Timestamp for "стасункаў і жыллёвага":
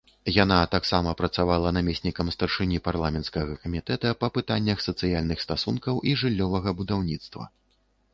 5.45-6.75